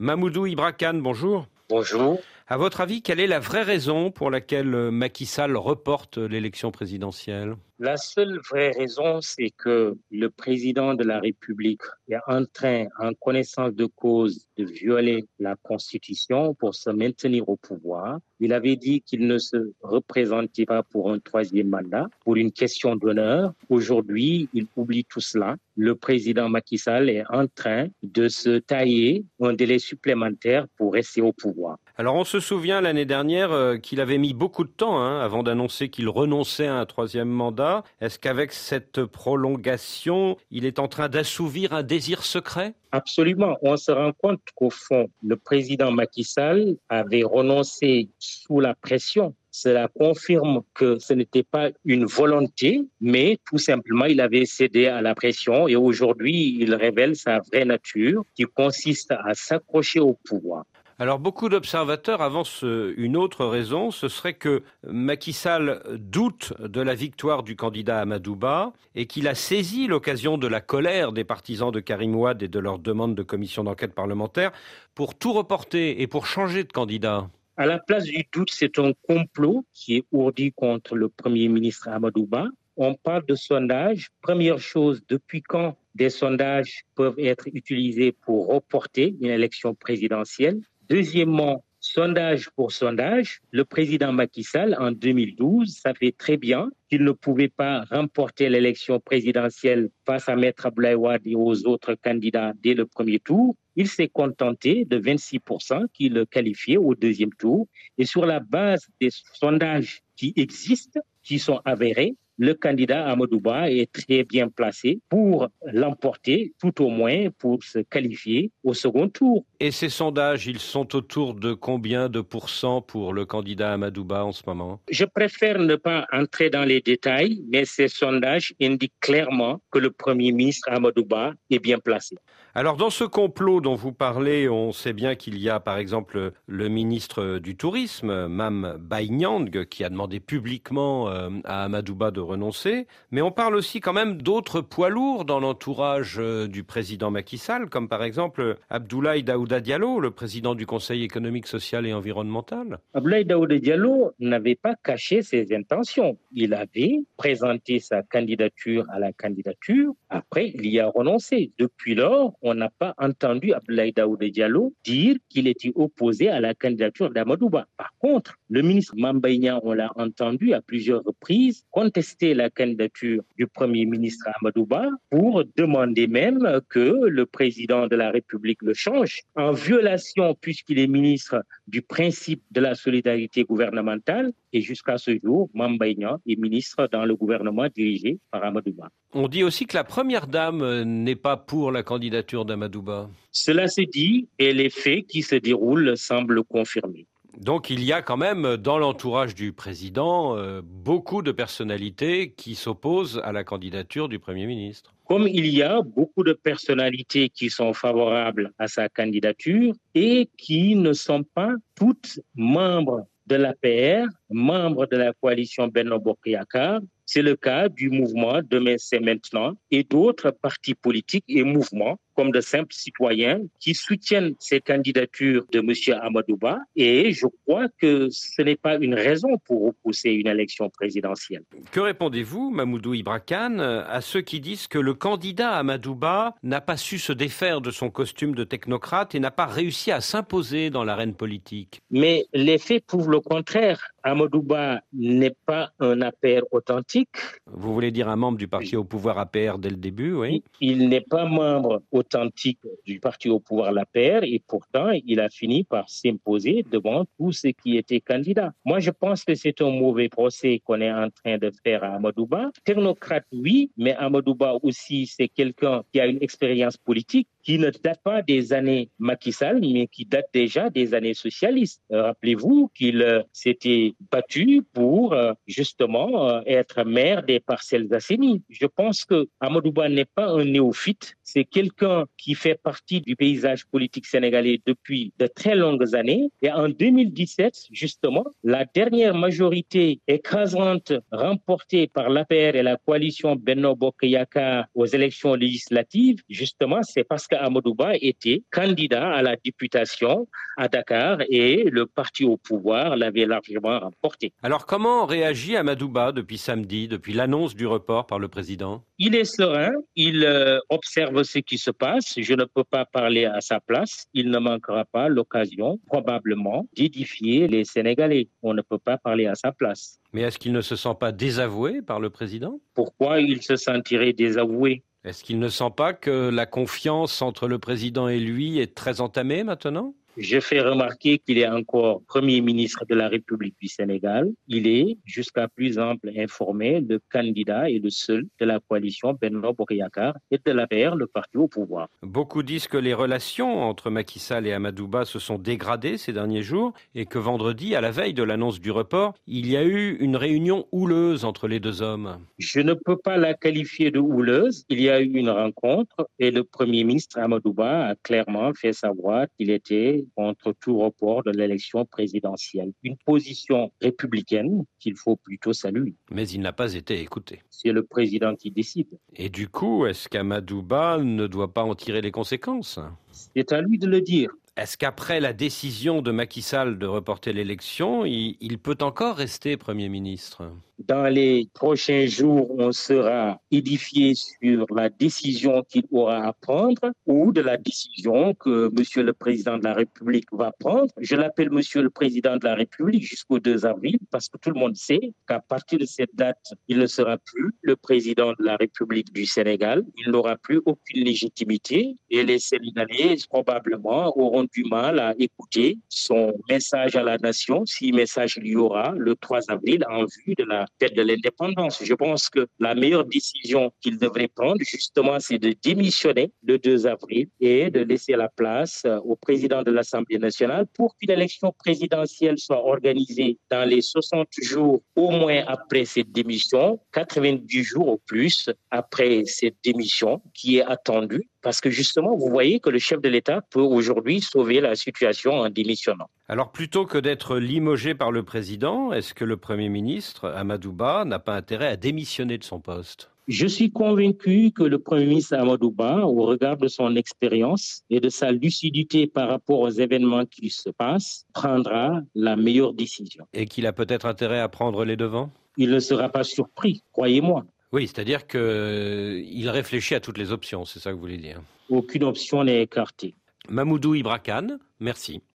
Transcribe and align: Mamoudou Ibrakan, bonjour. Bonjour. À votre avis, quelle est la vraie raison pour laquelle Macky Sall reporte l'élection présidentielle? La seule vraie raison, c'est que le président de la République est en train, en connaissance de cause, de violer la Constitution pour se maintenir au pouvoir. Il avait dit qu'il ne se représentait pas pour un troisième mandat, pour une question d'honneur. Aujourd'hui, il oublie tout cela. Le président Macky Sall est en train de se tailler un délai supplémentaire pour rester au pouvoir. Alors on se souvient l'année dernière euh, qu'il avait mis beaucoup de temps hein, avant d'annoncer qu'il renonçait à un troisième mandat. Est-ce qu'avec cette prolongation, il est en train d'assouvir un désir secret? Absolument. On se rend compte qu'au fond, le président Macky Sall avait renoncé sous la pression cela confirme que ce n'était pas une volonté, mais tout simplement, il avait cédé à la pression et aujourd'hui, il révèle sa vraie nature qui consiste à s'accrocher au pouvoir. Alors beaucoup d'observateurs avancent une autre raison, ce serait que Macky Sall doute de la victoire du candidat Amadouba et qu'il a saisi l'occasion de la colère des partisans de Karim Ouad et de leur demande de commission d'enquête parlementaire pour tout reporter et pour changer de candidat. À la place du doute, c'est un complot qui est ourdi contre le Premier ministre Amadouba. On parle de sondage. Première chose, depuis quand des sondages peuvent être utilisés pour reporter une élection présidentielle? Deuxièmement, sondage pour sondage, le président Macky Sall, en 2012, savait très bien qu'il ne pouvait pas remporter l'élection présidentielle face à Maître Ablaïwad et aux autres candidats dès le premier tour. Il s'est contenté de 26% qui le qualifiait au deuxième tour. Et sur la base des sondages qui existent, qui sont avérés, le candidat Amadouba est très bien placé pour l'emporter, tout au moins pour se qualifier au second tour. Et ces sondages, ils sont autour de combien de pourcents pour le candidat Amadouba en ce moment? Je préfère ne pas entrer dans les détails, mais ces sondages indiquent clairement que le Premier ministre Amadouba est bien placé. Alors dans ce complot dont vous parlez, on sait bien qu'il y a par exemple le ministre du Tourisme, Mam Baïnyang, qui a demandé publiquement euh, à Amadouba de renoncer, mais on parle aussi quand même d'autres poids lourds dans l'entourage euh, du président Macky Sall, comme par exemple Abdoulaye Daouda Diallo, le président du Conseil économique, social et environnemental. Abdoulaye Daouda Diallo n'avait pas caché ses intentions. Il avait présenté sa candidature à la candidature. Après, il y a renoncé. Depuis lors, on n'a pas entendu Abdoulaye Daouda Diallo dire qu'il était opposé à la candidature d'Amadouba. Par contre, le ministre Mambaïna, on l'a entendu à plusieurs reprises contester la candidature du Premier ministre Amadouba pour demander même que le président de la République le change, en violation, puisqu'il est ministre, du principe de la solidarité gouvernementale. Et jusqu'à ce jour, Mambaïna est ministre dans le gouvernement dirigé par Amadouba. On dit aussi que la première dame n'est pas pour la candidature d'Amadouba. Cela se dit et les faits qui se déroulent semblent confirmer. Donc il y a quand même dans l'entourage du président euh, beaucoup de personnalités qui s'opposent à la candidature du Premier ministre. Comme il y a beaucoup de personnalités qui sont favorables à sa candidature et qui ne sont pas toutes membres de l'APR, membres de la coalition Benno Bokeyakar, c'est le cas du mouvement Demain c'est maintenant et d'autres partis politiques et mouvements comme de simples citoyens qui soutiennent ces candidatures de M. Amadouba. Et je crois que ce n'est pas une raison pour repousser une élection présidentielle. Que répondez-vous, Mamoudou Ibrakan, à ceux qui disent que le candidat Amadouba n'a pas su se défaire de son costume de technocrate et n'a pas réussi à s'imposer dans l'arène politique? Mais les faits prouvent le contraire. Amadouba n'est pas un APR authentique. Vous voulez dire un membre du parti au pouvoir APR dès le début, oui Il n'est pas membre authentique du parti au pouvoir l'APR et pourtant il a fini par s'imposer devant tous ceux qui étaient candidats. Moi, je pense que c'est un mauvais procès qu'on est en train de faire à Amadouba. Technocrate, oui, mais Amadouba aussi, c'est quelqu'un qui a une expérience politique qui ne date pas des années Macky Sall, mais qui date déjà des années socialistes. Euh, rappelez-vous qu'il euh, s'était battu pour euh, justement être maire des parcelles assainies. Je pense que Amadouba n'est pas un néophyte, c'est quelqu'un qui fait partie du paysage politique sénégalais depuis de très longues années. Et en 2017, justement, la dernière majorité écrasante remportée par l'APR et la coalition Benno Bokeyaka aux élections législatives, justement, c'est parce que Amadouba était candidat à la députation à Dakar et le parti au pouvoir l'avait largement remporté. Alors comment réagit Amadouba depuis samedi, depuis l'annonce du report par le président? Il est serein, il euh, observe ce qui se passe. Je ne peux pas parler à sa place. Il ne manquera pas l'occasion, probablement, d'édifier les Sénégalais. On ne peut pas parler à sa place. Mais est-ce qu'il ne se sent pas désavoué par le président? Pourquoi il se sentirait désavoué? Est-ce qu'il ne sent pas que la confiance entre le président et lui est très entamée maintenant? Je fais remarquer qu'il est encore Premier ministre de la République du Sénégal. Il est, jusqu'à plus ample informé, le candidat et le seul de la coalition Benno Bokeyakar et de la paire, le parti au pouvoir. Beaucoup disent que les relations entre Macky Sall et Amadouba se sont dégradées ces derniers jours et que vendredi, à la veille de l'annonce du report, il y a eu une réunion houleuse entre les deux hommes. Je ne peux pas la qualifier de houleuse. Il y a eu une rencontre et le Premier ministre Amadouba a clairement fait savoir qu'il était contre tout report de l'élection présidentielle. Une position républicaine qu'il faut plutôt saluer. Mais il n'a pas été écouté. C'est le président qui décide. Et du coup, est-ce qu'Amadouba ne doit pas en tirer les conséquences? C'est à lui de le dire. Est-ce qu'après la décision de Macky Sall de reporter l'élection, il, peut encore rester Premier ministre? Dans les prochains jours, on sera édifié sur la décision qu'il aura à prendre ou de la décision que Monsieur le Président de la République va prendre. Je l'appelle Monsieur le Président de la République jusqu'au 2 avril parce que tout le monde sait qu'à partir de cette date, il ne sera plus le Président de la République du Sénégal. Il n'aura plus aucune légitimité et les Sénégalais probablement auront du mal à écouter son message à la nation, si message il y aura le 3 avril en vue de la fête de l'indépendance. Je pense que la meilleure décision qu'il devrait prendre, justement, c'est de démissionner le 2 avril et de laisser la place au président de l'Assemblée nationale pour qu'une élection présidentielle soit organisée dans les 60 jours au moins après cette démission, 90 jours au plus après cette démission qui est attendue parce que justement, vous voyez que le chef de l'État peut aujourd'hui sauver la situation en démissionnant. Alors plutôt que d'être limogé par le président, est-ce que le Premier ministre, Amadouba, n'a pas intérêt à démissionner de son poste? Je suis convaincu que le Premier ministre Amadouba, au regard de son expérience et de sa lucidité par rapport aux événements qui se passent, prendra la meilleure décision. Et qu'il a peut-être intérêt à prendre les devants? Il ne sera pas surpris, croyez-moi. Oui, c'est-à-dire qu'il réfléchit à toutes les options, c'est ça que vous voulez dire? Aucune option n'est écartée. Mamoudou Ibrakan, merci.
Mamoudou 0.00 0.46
Ibrakan, 0.46 0.94
bonjour. 1.02 1.48
Bonjour. 1.68 2.20
À 2.50 2.56
votre 2.56 2.80
avis, 2.80 3.02
quelle 3.02 3.20
est 3.20 3.26
la 3.26 3.40
vraie 3.40 3.62
raison 3.62 4.10
pour 4.10 4.30
laquelle 4.30 4.90
Macky 4.90 5.26
Sall 5.26 5.54
reporte 5.54 6.16
l'élection 6.16 6.70
présidentielle? 6.70 7.56
La 7.78 7.98
seule 7.98 8.40
vraie 8.50 8.70
raison, 8.70 9.20
c'est 9.20 9.50
que 9.50 9.96
le 10.10 10.30
président 10.30 10.94
de 10.94 11.04
la 11.04 11.20
République 11.20 11.82
est 12.08 12.16
en 12.26 12.44
train, 12.46 12.86
en 12.98 13.12
connaissance 13.12 13.72
de 13.74 13.84
cause, 13.84 14.46
de 14.56 14.64
violer 14.64 15.26
la 15.38 15.56
Constitution 15.62 16.54
pour 16.54 16.74
se 16.74 16.90
maintenir 16.90 17.48
au 17.48 17.56
pouvoir. 17.56 18.18
Il 18.40 18.52
avait 18.52 18.76
dit 18.76 19.02
qu'il 19.02 19.26
ne 19.28 19.38
se 19.38 19.72
représentait 19.82 20.64
pas 20.64 20.82
pour 20.82 21.12
un 21.12 21.18
troisième 21.20 21.68
mandat, 21.68 22.08
pour 22.24 22.36
une 22.36 22.50
question 22.50 22.96
d'honneur. 22.96 23.52
Aujourd'hui, 23.68 24.48
il 24.54 24.66
oublie 24.74 25.04
tout 25.04 25.20
cela. 25.20 25.56
Le 25.76 25.94
président 25.94 26.48
Macky 26.48 26.78
Sall 26.78 27.10
est 27.10 27.24
en 27.30 27.46
train 27.46 27.88
de 28.02 28.28
se 28.28 28.58
tailler 28.58 29.24
un 29.40 29.52
délai 29.52 29.78
supplémentaire 29.78 30.66
pour 30.76 30.94
rester 30.94 31.20
au 31.20 31.32
pouvoir. 31.32 31.78
Alors 31.96 32.14
on 32.14 32.24
se 32.24 32.37
souvient 32.40 32.80
l'année 32.80 33.04
dernière 33.04 33.52
euh, 33.52 33.76
qu'il 33.76 34.00
avait 34.00 34.18
mis 34.18 34.34
beaucoup 34.34 34.64
de 34.64 34.70
temps 34.70 35.00
hein, 35.00 35.20
avant 35.20 35.42
d'annoncer 35.42 35.88
qu'il 35.88 36.08
renonçait 36.08 36.66
à 36.66 36.76
un 36.76 36.86
troisième 36.86 37.28
mandat. 37.28 37.84
Est-ce 38.00 38.18
qu'avec 38.18 38.52
cette 38.52 39.04
prolongation, 39.04 40.36
il 40.50 40.64
est 40.64 40.78
en 40.78 40.88
train 40.88 41.08
d'assouvir 41.08 41.72
un 41.72 41.82
désir 41.82 42.24
secret? 42.24 42.74
Absolument. 42.92 43.56
On 43.62 43.76
se 43.76 43.92
rend 43.92 44.12
compte 44.12 44.40
qu'au 44.54 44.70
fond, 44.70 45.08
le 45.22 45.36
président 45.36 45.90
Macky 45.90 46.24
Sall 46.24 46.76
avait 46.88 47.24
renoncé 47.24 48.08
sous 48.18 48.60
la 48.60 48.74
pression 48.74 49.34
cela 49.50 49.88
confirme 49.88 50.62
que 50.72 50.98
ce 51.00 51.14
n'était 51.14 51.42
pas 51.42 51.70
une 51.84 52.04
volonté, 52.04 52.82
mais 53.00 53.38
tout 53.50 53.58
simplement, 53.58 54.04
il 54.04 54.20
avait 54.20 54.44
cédé 54.44 54.86
à 54.86 55.02
la 55.02 55.16
pression 55.16 55.66
et 55.66 55.74
aujourd'hui, 55.74 56.56
il 56.60 56.74
révèle 56.74 57.16
sa 57.16 57.40
vraie 57.40 57.64
nature 57.64 58.24
qui 58.36 58.44
consiste 58.44 59.10
à 59.10 59.34
s'accrocher 59.34 59.98
au 59.98 60.14
pouvoir. 60.14 60.64
Alors 61.00 61.20
beaucoup 61.20 61.48
d'observateurs 61.48 62.22
avancent 62.22 62.64
une 62.64 63.16
autre 63.16 63.46
raison, 63.46 63.92
ce 63.92 64.08
serait 64.08 64.34
que 64.34 64.64
Macky 64.84 65.32
Sall 65.32 65.80
doute 65.96 66.52
de 66.58 66.80
la 66.80 66.96
victoire 66.96 67.44
du 67.44 67.54
candidat 67.54 68.00
Amadouba 68.00 68.72
et 68.96 69.06
qu'il 69.06 69.28
a 69.28 69.36
saisi 69.36 69.86
l'occasion 69.86 70.38
de 70.38 70.48
la 70.48 70.60
colère 70.60 71.12
des 71.12 71.22
partisans 71.22 71.70
de 71.70 71.78
Karim 71.78 72.16
Ouad 72.16 72.42
et 72.42 72.48
de 72.48 72.58
leur 72.58 72.80
demande 72.80 73.14
de 73.14 73.22
commission 73.22 73.62
d'enquête 73.62 73.94
parlementaire 73.94 74.50
pour 74.96 75.14
tout 75.16 75.32
reporter 75.32 76.02
et 76.02 76.08
pour 76.08 76.26
changer 76.26 76.64
de 76.64 76.72
candidat. 76.72 77.30
À 77.56 77.66
la 77.66 77.78
place 77.78 78.02
du 78.02 78.24
doute, 78.32 78.50
c'est 78.50 78.80
un 78.80 78.90
complot 79.06 79.64
qui 79.72 79.98
est 79.98 80.04
ourdi 80.10 80.50
contre 80.50 80.96
le 80.96 81.08
Premier 81.08 81.46
ministre 81.46 81.86
Amadouba. 81.86 82.48
On 82.76 82.94
parle 82.94 83.24
de 83.24 83.36
sondage. 83.36 84.08
Première 84.20 84.58
chose, 84.58 85.00
depuis 85.08 85.42
quand 85.42 85.76
des 85.94 86.10
sondages 86.10 86.82
peuvent 86.96 87.20
être 87.20 87.46
utilisés 87.52 88.10
pour 88.10 88.48
reporter 88.48 89.14
une 89.20 89.30
élection 89.30 89.76
présidentielle? 89.76 90.60
Deuxièmement, 90.90 91.64
sondage 91.80 92.48
pour 92.56 92.72
sondage, 92.72 93.40
le 93.50 93.66
président 93.66 94.10
Macky 94.10 94.42
Sall, 94.42 94.74
en 94.80 94.90
2012, 94.90 95.80
savait 95.82 96.12
très 96.12 96.38
bien 96.38 96.70
qu'il 96.88 97.04
ne 97.04 97.12
pouvait 97.12 97.50
pas 97.50 97.84
remporter 97.90 98.48
l'élection 98.48 98.98
présidentielle 98.98 99.90
face 100.06 100.30
à 100.30 100.36
Maître 100.36 100.64
Ablaïwad 100.64 101.20
et 101.26 101.34
aux 101.34 101.66
autres 101.66 101.94
candidats 101.94 102.52
dès 102.62 102.72
le 102.72 102.86
premier 102.86 103.18
tour. 103.18 103.54
Il 103.76 103.86
s'est 103.86 104.08
contenté 104.08 104.86
de 104.86 104.98
26% 104.98 105.88
qui 105.92 106.08
le 106.08 106.24
qualifiait 106.24 106.78
au 106.78 106.94
deuxième 106.94 107.34
tour. 107.34 107.68
Et 107.98 108.06
sur 108.06 108.24
la 108.24 108.40
base 108.40 108.88
des 108.98 109.10
sondages 109.34 110.00
qui 110.16 110.32
existent, 110.36 111.00
qui 111.22 111.38
sont 111.38 111.60
avérés, 111.66 112.16
le 112.38 112.54
candidat 112.54 113.06
Amadouba 113.06 113.70
est 113.70 113.92
très 113.92 114.24
bien 114.24 114.48
placé 114.48 115.00
pour 115.08 115.48
l'emporter, 115.72 116.54
tout 116.60 116.82
au 116.82 116.88
moins 116.88 117.28
pour 117.38 117.62
se 117.64 117.80
qualifier 117.80 118.52
au 118.62 118.74
second 118.74 119.08
tour. 119.08 119.44
Et 119.60 119.72
ces 119.72 119.88
sondages, 119.88 120.46
ils 120.46 120.60
sont 120.60 120.94
autour 120.94 121.34
de 121.34 121.52
combien 121.52 122.08
de 122.08 122.20
pourcents 122.20 122.80
pour 122.80 123.12
le 123.12 123.24
candidat 123.26 123.72
Amadouba 123.72 124.24
en 124.24 124.32
ce 124.32 124.42
moment? 124.46 124.80
Je 124.88 125.04
préfère 125.04 125.58
ne 125.58 125.74
pas 125.74 126.06
entrer 126.12 126.48
dans 126.48 126.64
les 126.64 126.80
détails, 126.80 127.42
mais 127.50 127.64
ces 127.64 127.88
sondages 127.88 128.54
indiquent 128.62 129.00
clairement 129.00 129.60
que 129.72 129.78
le 129.80 129.90
Premier 129.90 130.32
ministre 130.32 130.68
Amadouba 130.70 131.32
est 131.50 131.58
bien 131.58 131.78
placé. 131.78 132.16
Alors 132.54 132.76
dans 132.76 132.90
ce 132.90 133.04
complot 133.04 133.60
dont 133.60 133.74
vous 133.74 133.92
parlez, 133.92 134.48
on 134.48 134.72
sait 134.72 134.92
bien 134.92 135.14
qu'il 135.14 135.38
y 135.38 135.48
a 135.48 135.60
par 135.60 135.78
exemple 135.78 136.32
le 136.46 136.68
ministre 136.68 137.38
du 137.38 137.56
Tourisme, 137.56 138.26
Mam 138.26 138.76
Baïnyang, 138.80 139.66
qui 139.66 139.84
a 139.84 139.88
demandé 139.88 140.18
publiquement 140.18 141.08
euh, 141.08 141.30
à 141.44 141.64
Amadouba 141.64 142.10
de 142.10 142.20
renoncer, 142.28 142.86
mais 143.10 143.22
on 143.22 143.32
parle 143.32 143.56
aussi 143.56 143.80
quand 143.80 143.92
même 143.92 144.20
d'autres 144.22 144.60
poids 144.60 144.90
lourds 144.90 145.24
dans 145.24 145.40
l'entourage 145.40 146.16
euh, 146.18 146.46
du 146.46 146.62
président 146.62 147.10
Macky 147.10 147.38
Sall, 147.38 147.68
comme 147.68 147.88
par 147.88 148.02
exemple 148.02 148.56
Abdoulaye 148.68 149.22
Daouda 149.22 149.60
Diallo, 149.60 149.98
le 149.98 150.10
président 150.10 150.54
du 150.54 150.66
Conseil 150.66 151.02
économique, 151.02 151.46
social 151.46 151.86
et 151.86 151.92
environnemental. 151.92 152.78
Abdoulaye 152.94 153.24
Daouda 153.24 153.58
Diallo 153.58 154.12
n'avait 154.20 154.54
pas 154.54 154.74
caché 154.76 155.22
ses 155.22 155.54
intentions. 155.54 156.18
Il 156.32 156.54
avait 156.54 157.00
présenté 157.16 157.80
sa 157.80 158.02
candidature 158.02 158.84
à 158.90 158.98
la 158.98 159.12
candidature. 159.12 159.94
Après, 160.10 160.52
il 160.54 160.66
y 160.66 160.80
a 160.80 160.88
renoncé. 160.88 161.52
Depuis 161.58 161.94
lors, 161.94 162.34
on 162.42 162.54
n'a 162.54 162.70
pas 162.70 162.94
entendu 162.98 163.52
Abdoulaye 163.52 163.92
Daouda 163.92 164.28
Diallo 164.28 164.74
dire 164.84 165.16
qu'il 165.28 165.48
était 165.48 165.72
opposé 165.74 166.28
à 166.28 166.40
la 166.40 166.54
candidature 166.54 167.10
d'Amadouba. 167.10 167.66
Par 167.76 167.92
contre, 167.98 168.36
le 168.50 168.62
ministre 168.62 168.94
Mambaïna, 168.96 169.60
on 169.62 169.72
l'a 169.72 169.90
entendu 169.96 170.52
à 170.52 170.60
plusieurs 170.60 171.02
reprises 171.04 171.64
contester 171.70 172.17
la 172.22 172.50
candidature 172.50 173.22
du 173.36 173.46
Premier 173.46 173.84
ministre 173.86 174.28
Amadouba 174.40 174.88
pour 175.10 175.44
demander 175.56 176.06
même 176.06 176.60
que 176.68 177.06
le 177.06 177.26
président 177.26 177.86
de 177.86 177.96
la 177.96 178.10
République 178.10 178.62
le 178.62 178.74
change, 178.74 179.22
en 179.36 179.52
violation, 179.52 180.34
puisqu'il 180.40 180.78
est 180.78 180.86
ministre, 180.86 181.42
du 181.66 181.82
principe 181.82 182.42
de 182.50 182.60
la 182.60 182.74
solidarité 182.74 183.44
gouvernementale. 183.44 184.32
Et 184.52 184.60
jusqu'à 184.60 184.98
ce 184.98 185.18
jour, 185.22 185.50
Mambaïna 185.54 186.18
est 186.26 186.36
ministre 186.36 186.88
dans 186.90 187.04
le 187.04 187.14
gouvernement 187.14 187.66
dirigé 187.74 188.18
par 188.30 188.44
Amadouba. 188.44 188.88
On 189.12 189.28
dit 189.28 189.42
aussi 189.42 189.66
que 189.66 189.76
la 189.76 189.84
première 189.84 190.26
dame 190.26 190.82
n'est 190.82 191.16
pas 191.16 191.36
pour 191.36 191.70
la 191.72 191.82
candidature 191.82 192.44
d'Amadouba. 192.44 193.10
Cela 193.32 193.68
se 193.68 193.82
dit 193.82 194.28
et 194.38 194.52
les 194.52 194.70
faits 194.70 195.06
qui 195.06 195.22
se 195.22 195.36
déroulent 195.36 195.96
semblent 195.96 196.42
confirmer. 196.44 197.06
Donc 197.40 197.70
il 197.70 197.84
y 197.84 197.92
a 197.92 198.02
quand 198.02 198.16
même 198.16 198.56
dans 198.56 198.78
l'entourage 198.78 199.34
du 199.34 199.52
président 199.52 200.36
euh, 200.36 200.60
beaucoup 200.64 201.22
de 201.22 201.30
personnalités 201.30 202.32
qui 202.32 202.56
s'opposent 202.56 203.20
à 203.22 203.30
la 203.30 203.44
candidature 203.44 204.08
du 204.08 204.18
Premier 204.18 204.46
ministre. 204.46 204.92
Comme 205.06 205.28
il 205.28 205.46
y 205.46 205.62
a 205.62 205.80
beaucoup 205.82 206.24
de 206.24 206.32
personnalités 206.32 207.28
qui 207.28 207.48
sont 207.48 207.72
favorables 207.72 208.52
à 208.58 208.66
sa 208.66 208.88
candidature 208.88 209.72
et 209.94 210.28
qui 210.36 210.74
ne 210.74 210.92
sont 210.92 211.22
pas 211.22 211.52
toutes 211.76 212.18
membres 212.34 213.06
de 213.28 213.36
l'APR, 213.36 214.08
membres 214.30 214.86
de 214.86 214.96
la 214.96 215.12
coalition 215.12 215.68
Benno 215.68 216.00
Bokeyakar, 216.00 216.80
c'est 217.10 217.22
le 217.22 217.36
cas 217.36 217.70
du 217.70 217.88
mouvement 217.88 218.40
Demain 218.50 218.76
c'est 218.76 219.00
maintenant 219.00 219.54
et 219.70 219.82
d'autres 219.82 220.30
partis 220.30 220.74
politiques 220.74 221.24
et 221.28 221.42
mouvements 221.42 221.98
comme 222.18 222.32
de 222.32 222.40
simples 222.40 222.74
citoyens 222.74 223.42
qui 223.60 223.74
soutiennent 223.74 224.34
ces 224.40 224.60
candidatures 224.60 225.44
de 225.52 225.60
M. 225.60 226.00
Amadouba. 226.02 226.58
Et 226.74 227.12
je 227.12 227.26
crois 227.46 227.68
que 227.80 228.08
ce 228.10 228.42
n'est 228.42 228.56
pas 228.56 228.74
une 228.74 228.96
raison 228.96 229.38
pour 229.44 229.66
repousser 229.66 230.10
une 230.10 230.26
élection 230.26 230.68
présidentielle. 230.68 231.44
Que 231.70 231.78
répondez-vous, 231.78 232.50
Mamoudou 232.50 232.94
Ibrakan, 232.94 233.60
à 233.60 234.00
ceux 234.00 234.22
qui 234.22 234.40
disent 234.40 234.66
que 234.66 234.80
le 234.80 234.94
candidat 234.94 235.52
Amadouba 235.52 236.34
n'a 236.42 236.60
pas 236.60 236.76
su 236.76 236.98
se 236.98 237.12
défaire 237.12 237.60
de 237.60 237.70
son 237.70 237.88
costume 237.88 238.34
de 238.34 238.42
technocrate 238.42 239.14
et 239.14 239.20
n'a 239.20 239.30
pas 239.30 239.46
réussi 239.46 239.92
à 239.92 240.00
s'imposer 240.00 240.70
dans 240.70 240.82
l'arène 240.82 241.14
politique? 241.14 241.82
Mais 241.92 242.26
les 242.34 242.58
faits 242.58 242.84
prouvent 242.84 243.10
le 243.12 243.20
contraire. 243.20 243.92
Amadouba 244.08 244.80
n'est 244.92 245.36
pas 245.44 245.70
un 245.80 246.00
APR 246.00 246.42
authentique. 246.50 247.16
Vous 247.46 247.74
voulez 247.74 247.90
dire 247.90 248.08
un 248.08 248.16
membre 248.16 248.38
du 248.38 248.48
parti 248.48 248.74
au 248.74 248.84
pouvoir 248.84 249.18
APR 249.18 249.58
dès 249.58 249.68
le 249.68 249.76
début, 249.76 250.14
oui 250.14 250.42
Il 250.60 250.88
n'est 250.88 251.02
pas 251.02 251.26
membre 251.26 251.82
authentique 251.92 252.60
du 252.86 253.00
parti 253.00 253.28
au 253.28 253.38
pouvoir 253.38 253.70
l'APR 253.70 254.22
et 254.22 254.42
pourtant 254.46 254.90
il 255.04 255.20
a 255.20 255.28
fini 255.28 255.64
par 255.64 255.88
s'imposer 255.90 256.64
devant 256.70 257.04
tous 257.18 257.32
ceux 257.32 257.50
qui 257.50 257.76
étaient 257.76 258.00
candidats. 258.00 258.52
Moi, 258.64 258.80
je 258.80 258.90
pense 258.90 259.24
que 259.24 259.34
c'est 259.34 259.60
un 259.60 259.70
mauvais 259.70 260.08
procès 260.08 260.62
qu'on 260.64 260.80
est 260.80 260.92
en 260.92 261.10
train 261.10 261.36
de 261.36 261.50
faire 261.62 261.84
à 261.84 261.96
Amadouba. 261.96 262.50
Technocrate, 262.64 263.26
oui, 263.32 263.70
mais 263.76 263.94
Amadouba 263.94 264.54
aussi, 264.62 265.06
c'est 265.06 265.28
quelqu'un 265.28 265.82
qui 265.92 266.00
a 266.00 266.06
une 266.06 266.22
expérience 266.22 266.76
politique 266.78 267.28
qui 267.42 267.58
ne 267.58 267.70
date 267.70 268.00
pas 268.02 268.22
des 268.22 268.52
années 268.52 268.90
Macky 268.98 269.32
Sall, 269.32 269.60
mais 269.60 269.86
qui 269.86 270.04
date 270.04 270.26
déjà 270.32 270.70
des 270.70 270.94
années 270.94 271.14
socialistes. 271.14 271.80
Euh, 271.92 272.02
rappelez-vous 272.02 272.70
qu'il 272.74 273.02
euh, 273.02 273.22
s'était 273.32 273.94
battu 274.10 274.62
pour 274.72 275.12
euh, 275.12 275.32
justement 275.46 276.42
être 276.46 276.84
maire 276.84 277.22
des 277.22 277.40
parcelles 277.40 277.92
assainies. 277.92 278.42
Je 278.48 278.66
pense 278.66 279.04
que 279.04 279.28
Amadouba 279.40 279.88
n'est 279.88 280.04
pas 280.04 280.28
un 280.28 280.44
néophyte, 280.44 281.14
c'est 281.22 281.44
quelqu'un 281.44 282.04
qui 282.16 282.34
fait 282.34 282.60
partie 282.60 283.00
du 283.00 283.16
paysage 283.16 283.66
politique 283.66 284.06
sénégalais 284.06 284.60
depuis 284.66 285.12
de 285.18 285.26
très 285.26 285.54
longues 285.54 285.94
années. 285.94 286.30
Et 286.42 286.50
en 286.50 286.68
2017, 286.68 287.68
justement, 287.70 288.24
la 288.42 288.64
dernière 288.64 289.14
majorité 289.14 290.00
écrasante 290.06 290.92
remportée 291.12 291.86
par 291.86 292.08
l'APR 292.10 292.56
et 292.56 292.62
la 292.62 292.76
coalition 292.76 293.36
Benno 293.36 293.74
Bokeyaka 293.76 294.68
aux 294.74 294.86
élections 294.86 295.34
législatives, 295.34 296.22
justement, 296.28 296.82
c'est 296.82 297.04
parce 297.04 297.26
que 297.26 297.36
Amadouba 297.38 297.92
était 298.00 298.42
candidat 298.50 299.10
à 299.12 299.22
la 299.22 299.36
députation 299.36 300.26
à 300.56 300.68
Dakar 300.68 301.18
et 301.28 301.64
le 301.70 301.86
parti 301.86 302.24
au 302.24 302.36
pouvoir 302.36 302.96
l'avait 302.96 303.26
largement 303.26 303.78
remporté. 303.78 304.32
Alors 304.42 304.66
comment 304.66 305.06
réagit 305.06 305.56
Amadouba 305.56 306.12
depuis 306.12 306.38
samedi, 306.38 306.88
depuis 306.88 307.12
l'annonce 307.12 307.54
du 307.54 307.66
report 307.66 308.06
par 308.06 308.18
le 308.18 308.28
président? 308.28 308.82
Il 308.98 309.14
est 309.14 309.24
serein, 309.24 309.70
il 309.94 310.24
euh, 310.24 310.58
observe 310.68 311.22
ce 311.22 311.38
qui 311.38 311.58
se 311.58 311.70
passe. 311.70 312.14
Je 312.18 312.34
ne 312.34 312.44
peux 312.44 312.64
pas 312.64 312.84
parler 312.84 313.24
à 313.26 313.40
sa 313.40 313.60
place. 313.60 314.06
Il 314.14 314.30
ne 314.30 314.38
manquera 314.38 314.84
pas 314.84 315.08
l'occasion, 315.08 315.78
probablement, 315.86 316.66
d'édifier 316.76 317.46
les 317.46 317.64
Sénégalais. 317.64 318.28
On 318.42 318.54
ne 318.54 318.62
peut 318.62 318.78
pas 318.78 318.98
parler 318.98 319.26
à 319.26 319.34
sa 319.36 319.52
place. 319.52 320.00
Mais 320.12 320.22
est-ce 320.22 320.38
qu'il 320.38 320.52
ne 320.52 320.60
se 320.62 320.74
sent 320.74 320.94
pas 320.98 321.12
désavoué 321.12 321.82
par 321.82 322.00
le 322.00 322.10
président? 322.10 322.58
Pourquoi 322.74 323.20
il 323.20 323.42
se 323.42 323.56
sentirait 323.56 324.12
désavoué? 324.12 324.82
Est-ce 325.04 325.24
qu'il 325.24 325.38
ne 325.38 325.48
sent 325.48 325.70
pas 325.76 325.94
que 325.94 326.28
la 326.30 326.46
confiance 326.46 327.22
entre 327.22 327.48
le 327.48 327.58
président 327.58 328.08
et 328.08 328.18
lui 328.18 328.58
est 328.58 328.74
très 328.74 329.00
entamée 329.00 329.44
maintenant? 329.44 329.94
Je 330.18 330.40
fais 330.40 330.60
remarquer 330.60 331.18
qu'il 331.18 331.38
est 331.38 331.48
encore 331.48 332.02
Premier 332.06 332.40
ministre 332.40 332.84
de 332.88 332.94
la 332.94 333.08
République 333.08 333.54
du 333.60 333.68
Sénégal. 333.68 334.28
Il 334.48 334.66
est, 334.66 334.98
jusqu'à 335.04 335.46
plus 335.48 335.78
ample 335.78 336.10
informé, 336.16 336.80
le 336.80 337.00
candidat 337.10 337.70
et 337.70 337.78
le 337.78 337.88
seul 337.90 338.26
de 338.40 338.44
la 338.44 338.58
coalition 338.58 339.16
Benno 339.18 339.52
Bokeyakar 339.52 340.14
et 340.32 340.38
de 340.44 340.50
la 340.52 340.66
paire, 340.66 340.96
le 340.96 341.06
parti 341.06 341.36
au 341.36 341.46
pouvoir. 341.46 341.88
Beaucoup 342.02 342.42
disent 342.42 342.66
que 342.66 342.76
les 342.76 342.94
relations 342.94 343.62
entre 343.62 343.90
Macky 343.90 344.18
Sall 344.18 344.46
et 344.46 344.52
Amadouba 344.52 345.04
se 345.04 345.20
sont 345.20 345.38
dégradées 345.38 345.98
ces 345.98 346.12
derniers 346.12 346.42
jours 346.42 346.72
et 346.96 347.06
que 347.06 347.18
vendredi, 347.18 347.76
à 347.76 347.80
la 347.80 347.92
veille 347.92 348.14
de 348.14 348.24
l'annonce 348.24 348.60
du 348.60 348.72
report, 348.72 349.14
il 349.26 349.48
y 349.48 349.56
a 349.56 349.62
eu 349.62 349.96
une 350.00 350.16
réunion 350.16 350.66
houleuse 350.72 351.24
entre 351.24 351.46
les 351.46 351.60
deux 351.60 351.80
hommes. 351.80 352.18
Je 352.38 352.60
ne 352.60 352.74
peux 352.74 352.96
pas 352.96 353.16
la 353.16 353.34
qualifier 353.34 353.92
de 353.92 354.00
houleuse. 354.00 354.64
Il 354.68 354.80
y 354.80 354.90
a 354.90 355.00
eu 355.00 355.12
une 355.12 355.30
rencontre 355.30 356.08
et 356.18 356.32
le 356.32 356.42
Premier 356.42 356.82
ministre 356.82 357.18
Amadouba 357.18 357.88
a 357.90 357.94
clairement 358.02 358.52
fait 358.54 358.72
savoir 358.72 359.26
qu'il 359.36 359.50
était 359.50 360.04
contre 360.14 360.54
tout 360.60 360.78
report 360.78 361.22
de 361.24 361.30
l'élection 361.30 361.84
présidentielle. 361.84 362.72
Une 362.82 362.96
position 363.04 363.72
républicaine 363.80 364.64
qu'il 364.78 364.96
faut 364.96 365.16
plutôt 365.16 365.52
saluer. 365.52 365.94
Mais 366.10 366.28
il 366.28 366.40
n'a 366.40 366.52
pas 366.52 366.74
été 366.74 367.00
écouté. 367.00 367.42
C'est 367.50 367.72
le 367.72 367.84
président 367.84 368.34
qui 368.34 368.50
décide. 368.50 368.98
Et 369.14 369.28
du 369.28 369.48
coup, 369.48 369.86
est-ce 369.86 370.08
qu'Amadouba 370.08 370.98
ne 370.98 371.26
doit 371.26 371.52
pas 371.52 371.62
en 371.62 371.74
tirer 371.74 372.00
les 372.00 372.10
conséquences? 372.10 372.78
C'est 373.10 373.52
à 373.52 373.60
lui 373.60 373.78
de 373.78 373.86
le 373.86 374.00
dire. 374.00 374.30
Est-ce 374.58 374.76
qu'après 374.76 375.20
la 375.20 375.32
décision 375.32 376.02
de 376.02 376.10
Macky 376.10 376.42
Sall 376.42 376.80
de 376.80 376.86
reporter 376.88 377.32
l'élection, 377.32 378.04
il, 378.04 378.58
peut 378.58 378.76
encore 378.80 379.14
rester 379.14 379.56
Premier 379.56 379.88
ministre? 379.88 380.50
Dans 380.80 381.06
les 381.12 381.48
prochains 381.54 382.06
jours, 382.06 382.54
on 382.58 382.72
sera 382.72 383.40
édifié 383.50 384.14
sur 384.14 384.66
la 384.74 384.88
décision 384.88 385.62
qu'il 385.68 385.84
aura 385.92 386.24
à 386.24 386.32
prendre 386.32 386.92
ou 387.06 387.32
de 387.32 387.40
la 387.40 387.56
décision 387.56 388.34
que 388.34 388.70
Monsieur 388.76 389.02
le 389.02 389.12
Président 389.12 389.58
de 389.58 389.64
la 389.64 389.74
République 389.74 390.26
va 390.32 390.52
prendre. 390.58 390.88
Je 391.00 391.16
l'appelle 391.16 391.50
Monsieur 391.50 391.82
le 391.82 391.90
Président 391.90 392.36
de 392.36 392.44
la 392.44 392.54
République 392.54 393.02
jusqu'au 393.02 393.38
2 393.40 393.66
avril 393.66 393.98
parce 394.10 394.28
que 394.28 394.38
tout 394.38 394.50
le 394.50 394.58
monde 394.58 394.76
sait 394.76 395.12
qu'à 395.26 395.40
partir 395.40 395.78
de 395.80 395.84
cette 395.84 396.14
date, 396.14 396.54
il 396.68 396.78
ne 396.78 396.86
sera 396.86 397.18
plus 397.18 397.50
le 397.62 397.74
Président 397.76 398.30
de 398.30 398.44
la 398.44 398.56
République 398.56 399.12
du 399.12 399.26
Sénégal. 399.26 399.84
Il 400.04 400.12
n'aura 400.12 400.36
plus 400.36 400.60
aucune 400.64 401.04
légitimité 401.04 401.96
et 402.10 402.22
les 402.24 402.38
Sénégalais 402.38 403.16
probablement 403.28 404.16
auront 404.16 404.47
du 404.52 404.64
mal 404.64 404.98
à 404.98 405.14
écouter 405.18 405.78
son 405.88 406.32
message 406.48 406.96
à 406.96 407.02
la 407.02 407.18
nation, 407.18 407.64
si 407.66 407.92
message 407.92 408.38
il 408.40 408.48
y 408.48 408.56
aura 408.56 408.92
le 408.96 409.14
3 409.16 409.50
avril 409.50 409.84
en 409.88 410.04
vue 410.04 410.34
de 410.36 410.44
la 410.44 410.66
fête 410.78 410.94
de 410.94 411.02
l'indépendance. 411.02 411.82
Je 411.82 411.94
pense 411.94 412.28
que 412.28 412.46
la 412.58 412.74
meilleure 412.74 413.04
décision 413.04 413.72
qu'il 413.80 413.98
devrait 413.98 414.28
prendre, 414.28 414.60
justement, 414.60 415.20
c'est 415.20 415.38
de 415.38 415.54
démissionner 415.62 416.32
le 416.44 416.58
2 416.58 416.86
avril 416.86 417.28
et 417.40 417.70
de 417.70 417.80
laisser 417.80 418.12
la 418.12 418.28
place 418.28 418.86
au 419.04 419.16
président 419.16 419.62
de 419.62 419.70
l'Assemblée 419.70 420.18
nationale 420.18 420.66
pour 420.74 420.96
qu'une 420.96 421.10
élection 421.10 421.52
présidentielle 421.52 422.38
soit 422.38 422.64
organisée 422.64 423.38
dans 423.50 423.68
les 423.68 423.80
60 423.80 424.28
jours 424.42 424.82
au 424.96 425.10
moins 425.10 425.44
après 425.46 425.84
cette 425.84 426.12
démission, 426.12 426.80
90 426.92 427.62
jours 427.62 427.88
au 427.88 427.98
plus 427.98 428.50
après 428.70 429.24
cette 429.24 429.56
démission 429.62 430.20
qui 430.34 430.58
est 430.58 430.64
attendue 430.64 431.28
parce 431.42 431.60
que 431.60 431.70
justement, 431.70 432.16
vous 432.16 432.28
voyez 432.28 432.60
que 432.60 432.70
le 432.70 432.78
chef 432.78 433.00
de 433.00 433.08
l'État 433.08 433.40
peut 433.50 433.60
aujourd'hui 433.60 434.20
sauver 434.20 434.60
la 434.60 434.74
situation 434.74 435.32
en 435.32 435.50
démissionnant. 435.50 436.08
Alors 436.28 436.52
plutôt 436.52 436.84
que 436.84 436.98
d'être 436.98 437.38
limogé 437.38 437.94
par 437.94 438.12
le 438.12 438.22
président, 438.22 438.92
est-ce 438.92 439.14
que 439.14 439.24
le 439.24 439.36
Premier 439.36 439.68
ministre, 439.68 440.28
Amadouba, 440.28 441.04
n'a 441.04 441.18
pas 441.18 441.34
intérêt 441.34 441.68
à 441.68 441.76
démissionner 441.76 442.38
de 442.38 442.44
son 442.44 442.60
poste? 442.60 443.10
Je 443.28 443.46
suis 443.46 443.70
convaincu 443.70 444.52
que 444.52 444.62
le 444.62 444.78
Premier 444.78 445.04
ministre 445.04 445.34
Amadouba, 445.34 446.06
au 446.06 446.24
regard 446.24 446.56
de 446.56 446.66
son 446.66 446.96
expérience 446.96 447.82
et 447.90 448.00
de 448.00 448.08
sa 448.08 448.32
lucidité 448.32 449.06
par 449.06 449.28
rapport 449.28 449.60
aux 449.60 449.68
événements 449.68 450.24
qui 450.24 450.48
se 450.48 450.70
passent, 450.70 451.26
prendra 451.34 452.00
la 452.14 452.36
meilleure 452.36 452.72
décision. 452.72 453.26
Et 453.34 453.44
qu'il 453.44 453.66
a 453.66 453.74
peut-être 453.74 454.06
intérêt 454.06 454.40
à 454.40 454.48
prendre 454.48 454.84
les 454.86 454.96
devants? 454.96 455.30
Il 455.58 455.70
ne 455.70 455.78
sera 455.78 456.08
pas 456.08 456.24
surpris, 456.24 456.82
croyez-moi. 456.92 457.44
Oui, 457.72 457.86
c'est-à-dire 457.86 458.26
qu'il 458.26 459.48
réfléchit 459.50 459.94
à 459.94 460.00
toutes 460.00 460.18
les 460.18 460.32
options, 460.32 460.64
c'est 460.64 460.80
ça 460.80 460.90
que 460.90 460.94
vous 460.94 461.02
voulez 461.02 461.18
dire? 461.18 461.42
Aucune 461.68 462.04
option 462.04 462.42
n'est 462.44 462.62
écartée. 462.62 463.14
Mamoudou 463.50 463.94
Ibrakan, 463.94 464.58
merci. 464.80 465.20